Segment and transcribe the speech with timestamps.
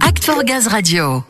[0.00, 1.22] Act for Gaz Radio.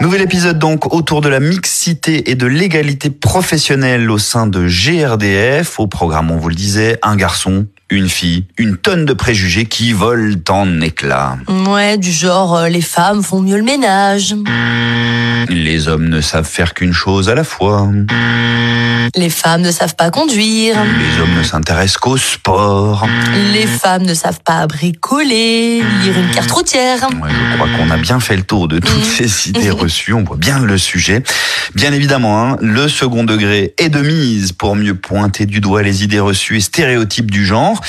[0.00, 5.78] Nouvel épisode donc autour de la mixité et de l'égalité professionnelle au sein de GRDF.
[5.78, 9.92] Au programme, on vous le disait, un garçon, une fille, une tonne de préjugés qui
[9.92, 11.38] volent en éclats.
[11.68, 14.34] Ouais, du genre, euh, les femmes font mieux le ménage.
[15.48, 17.88] Les hommes ne savent faire qu'une chose à la fois.
[19.16, 20.76] Les femmes ne savent pas conduire.
[20.82, 23.06] Les hommes ne s'intéressent qu'au sport.
[23.52, 27.02] Les femmes ne savent pas bricoler, lire une carte routière.
[27.22, 29.04] Ouais, je crois qu'on a bien fait le tour de toutes Mm.
[29.28, 30.12] ces idées reçues.
[30.12, 31.22] On voit bien le sujet.
[31.74, 36.04] Bien évidemment, hein, le second degré est de mise pour mieux pointer du doigt les
[36.04, 37.80] idées reçues et stéréotypes du genre.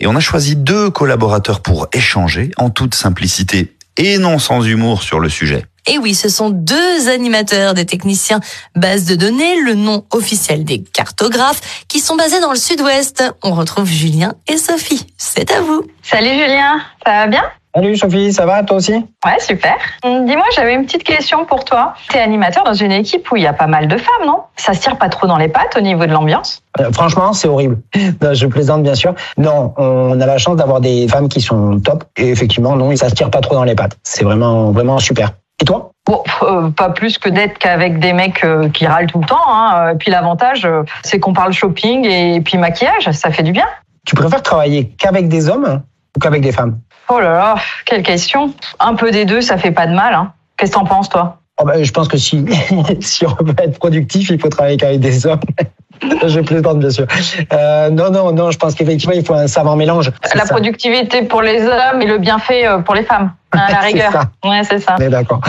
[0.00, 5.02] Et on a choisi deux collaborateurs pour échanger en toute simplicité et non sans humour
[5.02, 5.66] sur le sujet.
[5.88, 8.40] Et oui, ce sont deux animateurs des techniciens
[8.76, 13.24] base de données, le nom officiel des cartographes, qui sont basés dans le sud-ouest.
[13.42, 15.06] On retrouve Julien et Sophie.
[15.18, 15.82] C'est à vous.
[16.02, 17.42] Salut Julien, ça va bien?
[17.74, 18.92] Salut Sophie, ça va toi aussi?
[18.92, 19.74] Ouais, super.
[20.04, 21.94] Hum, Dis-moi, j'avais une petite question pour toi.
[22.10, 24.40] T'es animateur dans une équipe où il y a pas mal de femmes, non?
[24.56, 26.60] Ça se tire pas trop dans les pattes au niveau de l'ambiance?
[26.80, 27.78] Euh, Franchement, c'est horrible.
[28.22, 29.14] Non, je plaisante bien sûr.
[29.38, 32.04] Non, on a la chance d'avoir des femmes qui sont top.
[32.18, 33.96] Et effectivement, non, ça se tire pas trop dans les pattes.
[34.02, 35.30] C'est vraiment, vraiment super.
[35.62, 39.20] Et toi Bon, euh, pas plus que d'être qu'avec des mecs euh, qui râlent tout
[39.20, 39.46] le temps.
[39.46, 39.92] Hein.
[39.92, 43.66] Et puis l'avantage, euh, c'est qu'on parle shopping et puis maquillage, ça fait du bien.
[44.04, 45.80] Tu préfères travailler qu'avec des hommes
[46.16, 47.54] ou qu'avec des femmes Oh là là,
[47.86, 48.52] quelle question.
[48.80, 50.14] Un peu des deux, ça fait pas de mal.
[50.14, 50.32] Hein.
[50.56, 52.44] Qu'est-ce que t'en penses, toi Oh ben, Je pense que si,
[53.00, 55.38] si on veut être productif, il faut travailler qu'avec des hommes.
[56.26, 57.06] je plaisante bien sûr.
[57.52, 60.10] Euh, non, non, non, je pense qu'effectivement, il faut un savant mélange.
[60.34, 60.54] La ça.
[60.54, 63.30] productivité pour les hommes et le bienfait pour les femmes.
[63.52, 64.12] À la rigueur.
[64.12, 64.30] ça.
[64.44, 64.96] Ouais, c'est ça.
[64.98, 65.40] On est d'accord.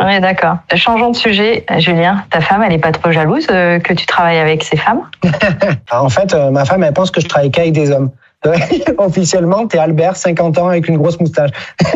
[0.00, 0.56] On est d'accord.
[0.74, 1.64] Changeons de sujet.
[1.78, 5.02] Julien, ta femme, elle est pas trop jalouse euh, que tu travailles avec ces femmes?
[5.90, 8.10] En fait, euh, ma femme, elle pense que je travaille qu'avec des hommes.
[8.98, 11.50] Officiellement, t'es Albert, 50 ans, avec une grosse moustache.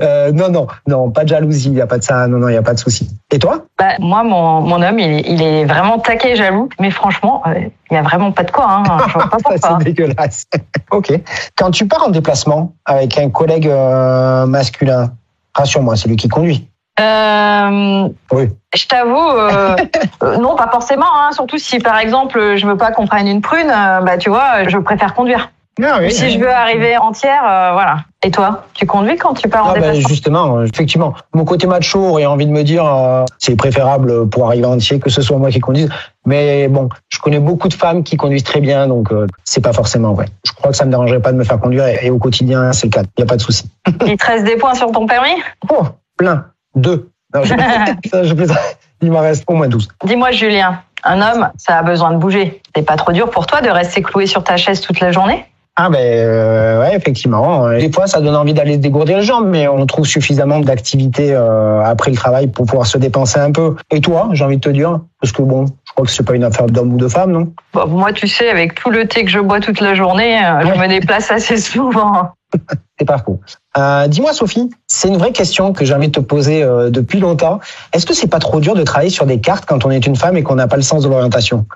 [0.00, 2.48] Euh, non, non, non, pas de jalousie, il n'y a pas de ça, non, non,
[2.48, 3.08] il n'y a pas de souci.
[3.30, 3.64] Et toi?
[3.78, 6.68] Bah, Moi, mon, mon homme, il, est- il est vraiment taquet jaloux.
[6.80, 7.54] Mais franchement, euh,
[7.90, 8.66] il y a vraiment pas de quoi.
[8.68, 8.84] Hein.
[9.08, 10.44] Je vois pas Ça, c'est dégueulasse.
[10.90, 11.12] ok.
[11.56, 15.12] Quand tu pars en déplacement avec un collègue euh, masculin,
[15.54, 16.68] rassure-moi, c'est lui qui conduit.
[17.00, 18.48] Euh, Oui.
[18.74, 19.76] je t'avoue, euh,
[20.22, 21.06] euh, non, pas forcément.
[21.16, 21.30] Hein.
[21.32, 24.68] Surtout si, par exemple, je veux pas qu'on prenne une prune, euh, bah, tu vois,
[24.68, 25.50] je préfère conduire.
[25.80, 26.10] Ah, oui.
[26.10, 27.98] Si je veux arriver entière, euh, voilà.
[28.24, 30.08] Et toi, tu conduis quand tu pars en Ah, ben, déplacement?
[30.08, 34.46] justement, euh, effectivement, mon côté macho aurait envie de me dire euh, c'est préférable pour
[34.48, 35.88] arriver entier que ce soit moi qui conduise.
[36.26, 39.72] Mais bon, je connais beaucoup de femmes qui conduisent très bien, donc euh, c'est pas
[39.72, 40.26] forcément vrai.
[40.44, 42.72] Je crois que ça me dérangerait pas de me faire conduire et, et au quotidien
[42.72, 43.02] c'est le cas.
[43.16, 43.70] Il y a pas de souci.
[44.04, 45.40] Il te reste des points sur ton permis?
[45.70, 45.84] Oh,
[46.16, 47.10] plein, deux.
[47.34, 47.54] Non, je,
[48.10, 48.58] ça, je plaisante.
[49.00, 49.88] Il m'en reste au moins 12.
[50.04, 52.60] Dis-moi, Julien, un homme, ça a besoin de bouger.
[52.74, 55.44] C'est pas trop dur pour toi de rester cloué sur ta chaise toute la journée?
[55.80, 57.70] Ah ben euh, ouais, effectivement.
[57.70, 61.32] Des fois, ça donne envie d'aller se dégourdir les jambes, mais on trouve suffisamment d'activités
[61.32, 63.76] euh, après le travail pour pouvoir se dépenser un peu.
[63.92, 66.34] Et toi, j'ai envie de te dire, parce que bon, je crois que c'est pas
[66.34, 67.52] une affaire d'homme ou de femme, non?
[67.72, 70.62] Bon, Moi, tu sais, avec tout le thé que je bois toute la journée, euh,
[70.62, 72.32] je me déplace assez souvent.
[72.98, 73.38] C'est pas faux.
[73.76, 77.20] Euh, Dis-moi, Sophie, c'est une vraie question que j'ai envie de te poser euh, depuis
[77.20, 77.60] longtemps.
[77.92, 80.16] Est-ce que c'est pas trop dur de travailler sur des cartes quand on est une
[80.16, 81.66] femme et qu'on n'a pas le sens de l'orientation?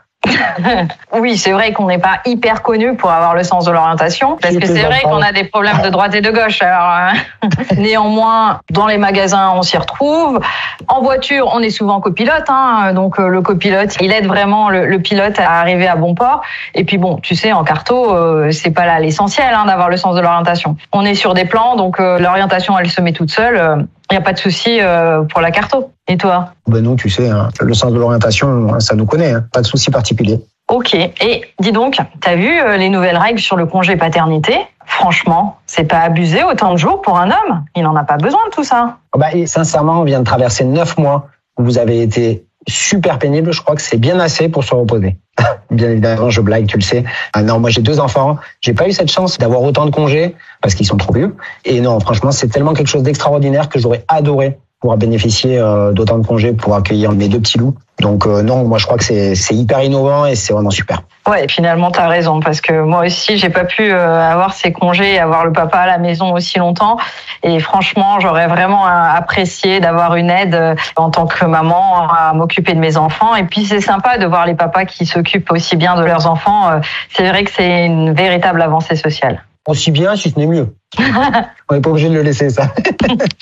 [1.18, 4.56] Oui, c'est vrai qu'on n'est pas hyper connu pour avoir le sens de l'orientation, parce
[4.56, 6.62] que c'est vrai qu'on a des problèmes de droite et de gauche.
[6.62, 10.40] Alors, euh, néanmoins, dans les magasins, on s'y retrouve.
[10.88, 14.86] En voiture, on est souvent copilote, hein, donc euh, le copilote, il aide vraiment le,
[14.86, 16.42] le pilote à arriver à bon port.
[16.74, 19.96] Et puis bon, tu sais, en carto, euh, c'est pas là l'essentiel hein, d'avoir le
[19.96, 20.76] sens de l'orientation.
[20.92, 23.86] On est sur des plans, donc l'orientation, elle se met toute seule.
[24.12, 25.90] Il n'y a pas de souci euh, pour la carto.
[26.06, 26.50] Et toi?
[26.66, 29.66] Ben non, tu sais, hein, le sens de l'orientation, ça nous connaît, hein, pas de
[29.66, 30.38] souci particulier.
[30.68, 30.94] Ok.
[30.94, 34.54] Et dis donc, t'as vu euh, les nouvelles règles sur le congé paternité?
[34.84, 37.64] Franchement, c'est pas abusé autant de jours pour un homme.
[37.74, 38.98] Il n'en a pas besoin de tout ça.
[39.14, 43.18] Oh bah, et sincèrement, on vient de traverser neuf mois où vous avez été super
[43.18, 43.52] pénible.
[43.52, 45.16] Je crois que c'est bien assez pour se reposer.
[45.70, 47.04] bien évidemment, je blague, tu le sais.
[47.32, 48.38] Ah non, moi j'ai deux enfants.
[48.60, 51.34] J'ai pas eu cette chance d'avoir autant de congés parce qu'ils sont trop vieux.
[51.64, 56.18] Et non, franchement, c'est tellement quelque chose d'extraordinaire que j'aurais adoré pouvoir bénéficier euh, d'autant
[56.18, 57.74] de congés pour accueillir mes deux petits loups.
[58.00, 61.02] Donc euh, non, moi je crois que c'est hyper innovant et c'est vraiment super.
[61.28, 65.20] Ouais, finalement, t'as raison, parce que moi aussi, j'ai pas pu euh, avoir ces congés,
[65.20, 66.96] avoir le papa à la maison aussi longtemps.
[67.44, 72.32] Et franchement, j'aurais vraiment euh, apprécié d'avoir une aide euh, en tant que maman à
[72.32, 73.36] m'occuper de mes enfants.
[73.36, 76.80] Et puis, c'est sympa de voir les papas qui s'occupent aussi bien de leurs enfants.
[77.10, 79.44] C'est vrai que c'est une véritable avancée sociale.
[79.68, 80.74] Aussi bien, si ce n'est mieux.
[81.68, 82.68] On n'est pas obligé de le laisser, ça.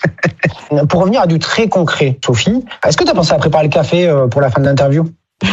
[0.88, 3.70] pour revenir à du très concret, Sophie, est-ce que tu as pensé à préparer le
[3.70, 5.08] café euh, pour la fin de l'interview?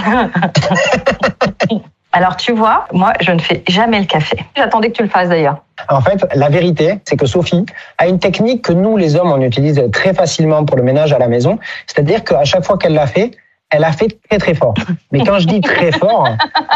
[2.12, 4.38] Alors tu vois, moi je ne fais jamais le café.
[4.56, 5.64] J'attendais que tu le fasses d'ailleurs.
[5.90, 7.66] En fait, la vérité, c'est que Sophie
[7.98, 11.20] a une technique que nous, les hommes, on utilise très facilement pour le ménage à
[11.20, 11.60] la maison.
[11.86, 13.32] C'est-à-dire qu'à chaque fois qu'elle l'a fait,
[13.70, 14.74] elle a fait très très fort.
[15.12, 16.28] Mais quand je dis très fort,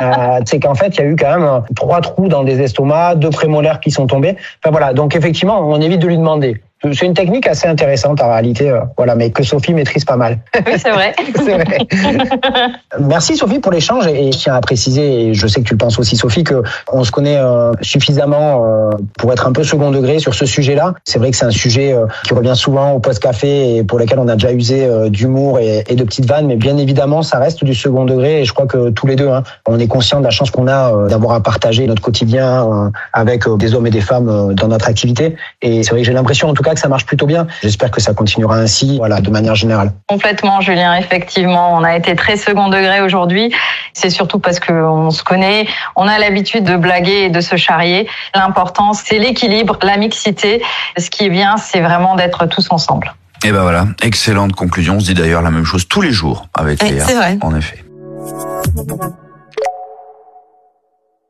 [0.01, 3.19] euh, c'est qu'en fait, il y a eu quand même trois trous dans des estomacs,
[3.19, 4.35] deux prémolaires qui sont tombés.
[4.61, 6.61] Enfin voilà, donc effectivement, on évite de lui demander.
[6.83, 10.39] C'est une technique assez intéressante en réalité, euh, voilà, mais que Sophie maîtrise pas mal.
[10.65, 11.13] Oui, c'est vrai.
[11.35, 11.87] c'est vrai.
[12.99, 15.77] Merci Sophie pour l'échange et je tiens à préciser, et je sais que tu le
[15.77, 19.91] penses aussi Sophie, que on se connaît euh, suffisamment euh, pour être un peu second
[19.91, 20.93] degré sur ce sujet-là.
[21.03, 24.19] C'est vrai que c'est un sujet euh, qui revient souvent au post-café et pour lequel
[24.19, 27.63] on a déjà usé d'humour et, et, de petites vannes, mais bien évidemment, ça reste
[27.63, 30.25] du second degré et je crois que tous les deux, hein, on est conscient de
[30.25, 34.53] la chance qu'on a d'avoir à partager notre quotidien avec des hommes et des femmes
[34.55, 35.35] dans notre activité.
[35.61, 37.47] Et c'est vrai que j'ai l'impression en tout cas que ça marche plutôt bien.
[37.63, 39.91] J'espère que ça continuera ainsi, voilà, de manière générale.
[40.07, 40.95] Complètement, Julien.
[40.95, 43.53] Effectivement, on a été très second degré aujourd'hui.
[43.93, 48.07] C'est surtout parce qu'on se connaît, on a l'habitude de blaguer et de se charrier.
[48.35, 50.61] L'important, c'est l'équilibre, la mixité.
[50.97, 53.13] Ce qui est bien, c'est vraiment d'être tous ensemble.
[53.43, 54.95] Et ben voilà, excellente conclusion.
[54.97, 57.05] On se dit d'ailleurs la même chose tous les jours avec Ouais, Léa.
[57.05, 57.37] c'est vrai.
[57.41, 57.83] En effet.